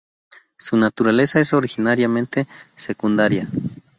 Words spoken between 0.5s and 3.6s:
Su naturaleza es originariamente secundaria.